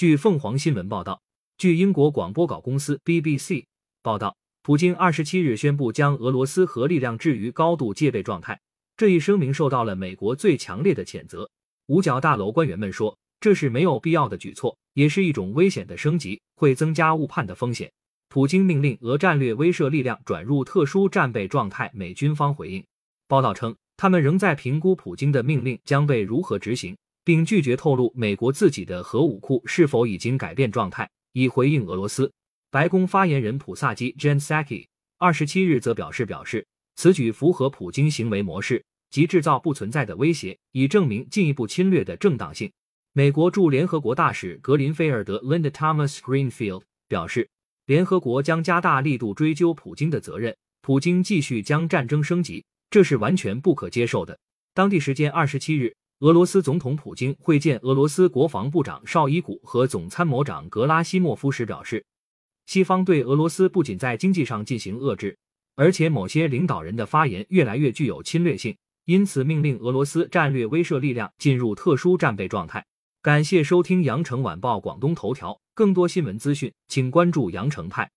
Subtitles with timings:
[0.00, 1.20] 据凤凰新闻报道，
[1.58, 3.66] 据英国广播稿公司 BBC
[4.00, 8.58] 报道，普京二十七日宣布将俄罗斯核力量置于高度戒备状态。
[8.96, 11.50] 这一声明受到了美国最强烈的谴责。
[11.88, 17.92] 五角大楼官员们说，这是没有必要的举措，也是一种危险的升级，会增加误判的风险。
[18.30, 21.90] 普京命令俄战略威慑力量转入特殊战备状态。
[21.92, 22.82] 美军方回应
[23.28, 26.96] 报道称，他们仍在评估普京的命令将被如何执行，
[27.30, 32.32] 并拒绝透露美国自己的核武库是否已经改变状态，以回应俄罗斯。
[32.72, 36.66] 白宫发言人普萨基 （Jen Psaki） 二十七日则表示，表示
[36.96, 38.84] 此举符合普京行为模式。
[39.10, 42.68] 即制造不存在的威胁，以证明进一步侵略的正当性。
[43.12, 47.48] 美国驻联合国大使格林菲尔德 （Linda Thomas Greenfield） 表示，
[47.86, 50.56] 联合国将加大力度追究普京的责任。
[50.82, 54.36] 普京继续将战争升级，这是完全不可接受的。
[54.74, 62.04] 当地时间二十七日，俄罗斯总统普京会见俄罗斯国防部长绍伊古和总参谋长格拉西莫夫时表示，
[62.66, 65.38] 西方对俄罗斯不仅在经济上进行遏制，
[65.76, 68.76] 而且某些领导人的发言越来越具有侵略性。
[69.06, 72.84] 因此，命令俄罗斯战略威慑力量进入特殊战备状态。
[73.22, 78.10] 感谢收听羊城晚报广东头条，更多新闻资讯，请关注羊城派。